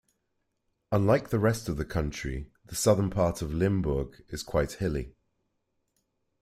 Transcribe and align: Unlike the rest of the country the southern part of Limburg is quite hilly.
Unlike 0.91 1.29
the 1.29 1.37
rest 1.37 1.69
of 1.69 1.77
the 1.77 1.85
country 1.85 2.49
the 2.65 2.73
southern 2.73 3.11
part 3.11 3.43
of 3.43 3.53
Limburg 3.53 4.23
is 4.29 4.41
quite 4.41 4.71
hilly. 4.71 5.13